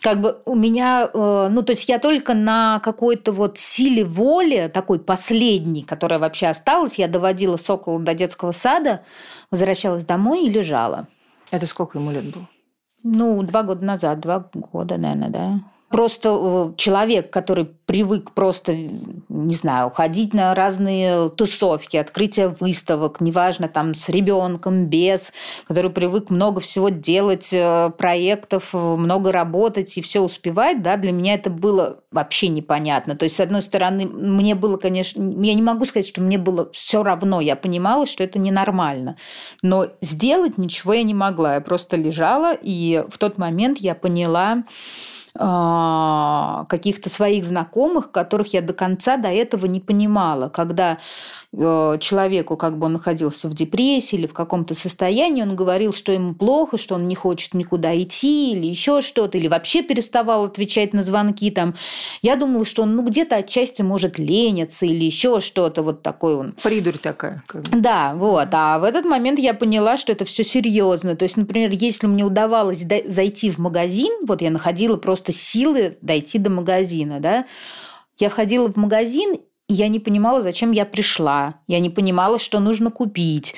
[0.00, 4.70] как бы у меня, э, ну, то есть я только на какой-то вот силе воли,
[4.72, 9.02] такой последней, которая вообще осталась, я доводила Сокола до детского сада,
[9.50, 11.08] возвращалась домой и лежала.
[11.50, 12.48] Это сколько ему лет было?
[13.02, 15.60] Ну, два года назад, два года, наверное, да.
[15.90, 23.68] Просто э, человек, который привык просто, не знаю, ходить на разные тусовки, открытие выставок, неважно,
[23.68, 25.32] там с ребенком, без,
[25.66, 31.34] который привык много всего делать, э, проектов, много работать и все успевать, да, для меня
[31.34, 33.16] это было вообще непонятно.
[33.16, 36.70] То есть, с одной стороны, мне было, конечно, я не могу сказать, что мне было
[36.72, 39.16] все равно, я понимала, что это ненормально,
[39.62, 44.64] но сделать ничего я не могла, я просто лежала, и в тот момент я поняла,
[45.38, 50.48] каких-то своих знакомых, которых я до конца до этого не понимала.
[50.48, 50.98] Когда
[51.56, 56.34] человеку, как бы он находился в депрессии или в каком-то состоянии, он говорил, что ему
[56.34, 61.02] плохо, что он не хочет никуда идти или еще что-то, или вообще переставал отвечать на
[61.02, 61.74] звонки там.
[62.20, 66.54] Я думала, что он ну, где-то отчасти может лениться или еще что-то вот такое он.
[66.62, 67.42] Придурь такая.
[67.46, 67.80] Как бы.
[67.80, 68.48] Да, вот.
[68.52, 71.16] А в этот момент я поняла, что это все серьезно.
[71.16, 76.38] То есть, например, если мне удавалось зайти в магазин, вот я находила просто силы дойти
[76.38, 77.46] до магазина, да,
[78.18, 79.36] я ходила в магазин,
[79.68, 81.54] я не понимала, зачем я пришла.
[81.66, 83.54] Я не понимала, что нужно купить.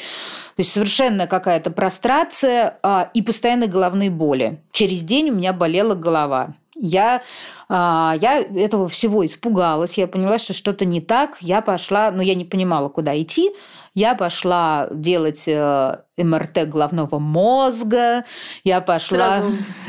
[0.56, 4.60] То есть совершенно какая-то прострация а, и постоянные головные боли.
[4.72, 6.54] Через день у меня болела голова.
[6.74, 7.22] Я,
[7.68, 9.98] а, я этого всего испугалась.
[9.98, 11.36] Я поняла, что что-то не так.
[11.40, 13.50] Я пошла, но я не понимала, куда идти.
[13.94, 18.24] Я пошла делать э, МРТ головного мозга,
[18.64, 19.42] я пошла...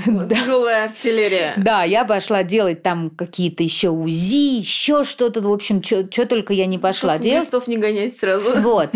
[0.06, 1.54] Сразу тяжелая артиллерия.
[1.58, 6.66] Да, я пошла делать там какие-то еще УЗИ, еще что-то, в общем, что только я
[6.66, 7.46] не пошла Как делать.
[7.46, 8.52] Листов не гонять сразу.
[8.62, 8.90] Вот.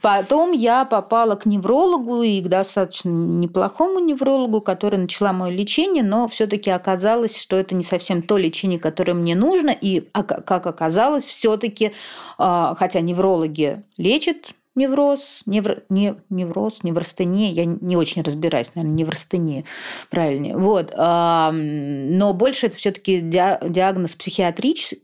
[0.00, 6.28] Потом я попала к неврологу и к достаточно неплохому неврологу, который начала мое лечение, но
[6.28, 11.92] все-таки оказалось, что это не совсем то лечение, которое мне нужно, и как оказалось, все-таки,
[12.38, 19.64] а, хотя неврологи лечат невроз, невр, не, невроз, невростения, я не очень разбираюсь, наверное, невростения,
[20.08, 20.56] правильнее.
[20.56, 20.94] Вот.
[20.96, 25.02] Но больше это все-таки диагноз психиатрический,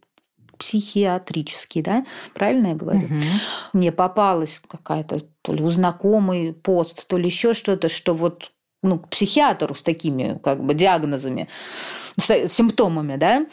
[0.56, 3.06] психиатрический, да, правильно я говорю?
[3.06, 3.14] Угу.
[3.74, 8.52] Мне попалась какая-то то ли у знакомый пост, то ли еще что-то, что вот
[8.82, 11.48] ну, к психиатру с такими как бы диагнозами,
[12.18, 13.46] с симптомами, да,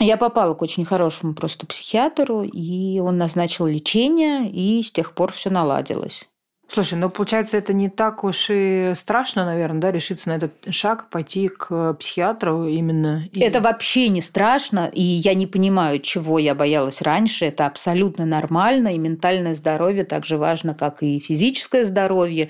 [0.00, 5.32] я попала к очень хорошему просто психиатру, и он назначил лечение, и с тех пор
[5.32, 6.28] все наладилось.
[6.66, 11.08] Слушай, ну получается, это не так уж и страшно, наверное, да, решиться на этот шаг,
[11.10, 13.28] пойти к психиатру именно.
[13.36, 17.44] Это вообще не страшно, и я не понимаю, чего я боялась раньше.
[17.44, 22.48] Это абсолютно нормально, и ментальное здоровье так же важно, как и физическое здоровье.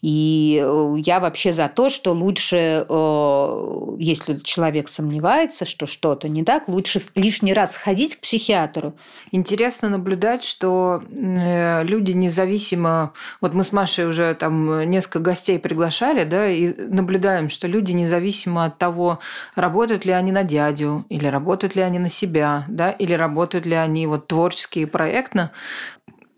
[0.00, 6.44] И э, я вообще за то, что лучше, э, если человек сомневается, что что-то не
[6.44, 8.94] так, лучше лишний раз сходить к психиатру.
[9.32, 13.12] Интересно наблюдать, что э, люди независимо...
[13.40, 18.66] Вот мы с Машей уже там несколько гостей приглашали, да, и наблюдаем, что люди, независимо
[18.66, 19.18] от того,
[19.54, 23.74] работают ли они на дядю, или работают ли они на себя, да, или работают ли
[23.74, 25.52] они вот творчески и проектно,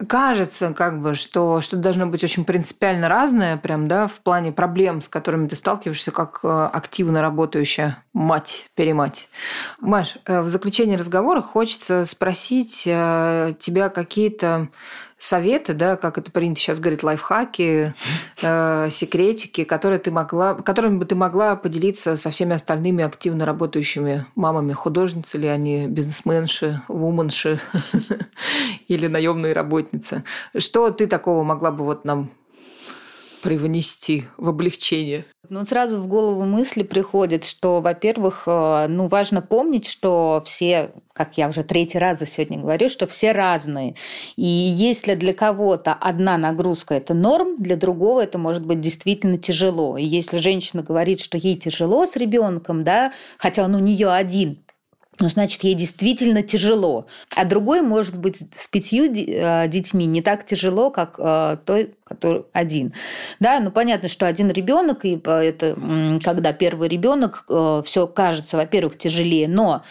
[0.07, 5.03] кажется, как бы, что что должно быть очень принципиально разное, прям, да, в плане проблем,
[5.03, 9.29] с которыми ты сталкиваешься как э, активно работающая мать, перемать.
[9.81, 14.69] Маш, э, в заключении разговора хочется спросить э, тебя какие-то
[15.19, 17.95] советы, да, как это принято сейчас говорить, лайфхаки,
[18.43, 24.27] э, секретики, которые ты могла, которыми бы ты могла поделиться со всеми остальными активно работающими
[24.35, 27.61] мамами, художницы ли они, бизнесменши, вуменши
[28.89, 30.25] или наемные работницы.
[30.57, 32.31] Что ты такого могла бы вот нам
[33.43, 35.25] привнести в облегчение?
[35.51, 41.39] Ну, сразу в голову мысли приходит, что, во-первых, э, ну, важно помнить, что все, как
[41.39, 43.95] я уже третий раз за сегодня говорю, что все разные.
[44.37, 49.97] И если для кого-то одна нагрузка– это норм, для другого это может быть действительно тяжело.
[49.97, 54.59] И если женщина говорит, что ей тяжело с ребенком, да, хотя он у нее один,
[55.21, 57.07] ну, значит, ей действительно тяжело.
[57.35, 62.45] А другой может быть с пятью э, детьми не так тяжело, как э, той, который
[62.53, 62.93] один.
[63.41, 65.77] Да, ну понятно, что один ребенок, и э, это
[66.23, 67.45] когда первый ребенок,
[67.85, 69.83] все кажется, во-первых, тяжелее, но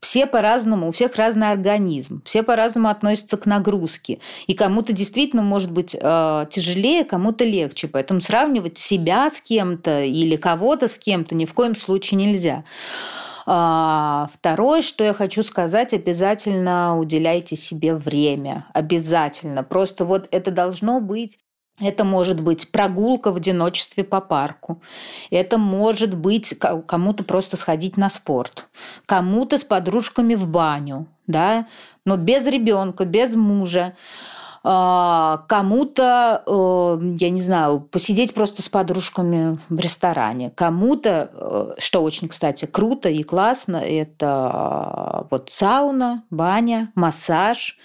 [0.00, 4.20] все по-разному, у всех разный организм, все по-разному относятся к нагрузке.
[4.46, 7.88] И кому-то действительно может быть э, тяжелее, кому-то легче.
[7.88, 12.64] Поэтому сравнивать себя с кем-то или кого-то с кем-то ни в коем случае нельзя.
[13.46, 18.66] А, второе, что я хочу сказать, обязательно уделяйте себе время.
[18.74, 19.62] Обязательно.
[19.62, 21.38] Просто вот это должно быть
[21.78, 24.80] это может быть прогулка в одиночестве по парку.
[25.30, 28.66] Это может быть кому-то просто сходить на спорт.
[29.04, 31.06] Кому-то с подружками в баню.
[31.26, 31.66] Да?
[32.06, 33.94] Но без ребенка, без мужа.
[34.68, 42.02] А, кому-то, э, я не знаю, посидеть просто с подружками в ресторане, кому-то, э, что
[42.02, 47.78] очень, кстати, круто и классно, это а, вот сауна, баня, массаж,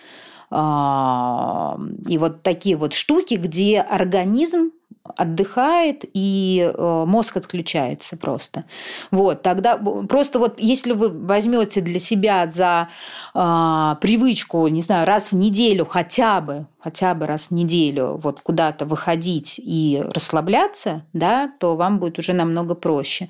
[0.49, 1.77] а,
[2.07, 4.71] и вот такие вот штуки, где организм
[5.03, 8.65] отдыхает и э, мозг отключается просто.
[9.09, 12.87] Вот, тогда просто вот если вы возьмете для себя за
[13.33, 18.41] э, привычку, не знаю, раз в неделю хотя бы, хотя бы раз в неделю вот
[18.41, 23.27] куда-то выходить и расслабляться, да, то вам будет уже намного проще.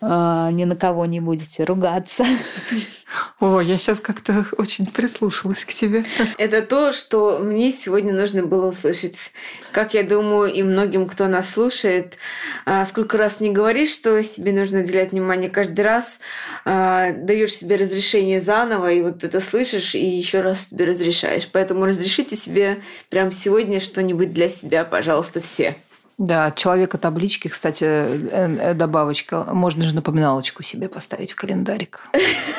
[0.00, 2.24] Э, ни на кого не будете ругаться.
[3.40, 6.04] О, я сейчас как-то очень прислушалась к тебе.
[6.38, 9.32] Это то, что мне сегодня нужно было услышать.
[9.72, 12.18] Как я думаю, и многим, кто нас слушает,
[12.66, 16.18] а, сколько раз не говоришь, что себе нужно уделять внимание каждый раз,
[16.64, 21.48] а, даешь себе разрешение заново, и вот это слышишь, и еще раз себе разрешаешь.
[21.50, 22.78] Поэтому разрешите себе
[23.10, 25.76] прямо сегодня что-нибудь для себя, пожалуйста, все.
[26.18, 29.44] Да, человека таблички, кстати, э, э, добавочка.
[29.52, 32.08] Можно же напоминалочку себе поставить в календарик.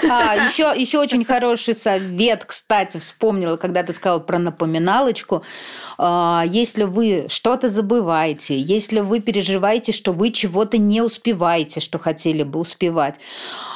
[0.09, 5.43] А, еще, еще очень хороший совет, кстати, вспомнила, когда ты сказал про напоминалочку.
[5.97, 12.43] А, если вы что-то забываете, если вы переживаете, что вы чего-то не успеваете, что хотели
[12.43, 13.19] бы успевать,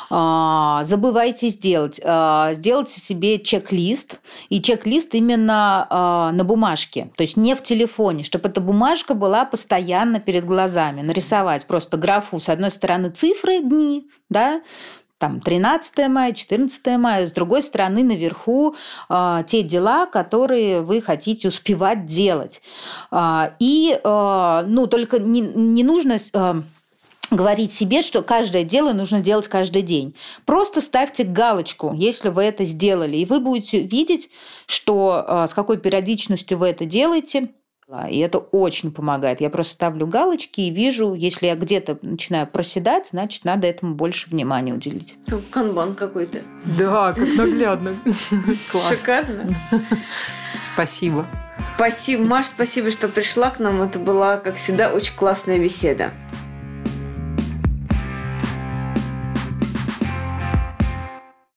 [0.09, 2.01] забывайте сделать.
[2.03, 8.23] А, сделайте себе чек-лист, и чек-лист именно а, на бумажке, то есть не в телефоне,
[8.23, 11.01] чтобы эта бумажка была постоянно перед глазами.
[11.01, 14.61] Нарисовать просто графу с одной стороны цифры, дни, да,
[15.17, 18.75] там 13 мая, 14 мая, с другой стороны наверху
[19.09, 22.61] э, те дела, которые вы хотите успевать делать.
[23.11, 26.17] Э, и, э, ну, только не, не нужно...
[26.33, 26.61] Э,
[27.31, 30.15] говорить себе, что каждое дело нужно делать каждый день.
[30.45, 34.29] Просто ставьте галочку, если вы это сделали, и вы будете видеть,
[34.65, 37.49] что а, с какой периодичностью вы это делаете.
[38.09, 39.39] И это очень помогает.
[39.39, 44.29] Я просто ставлю галочки и вижу, если я где-то начинаю проседать, значит, надо этому больше
[44.29, 45.15] внимания уделить.
[45.51, 46.39] Канбан какой-то.
[46.77, 47.95] Да, как наглядно.
[48.89, 49.55] Шикарно.
[50.61, 51.25] Спасибо.
[51.75, 53.81] Спасибо, Маш, спасибо, что пришла к нам.
[53.81, 56.11] Это была, как всегда, очень классная беседа.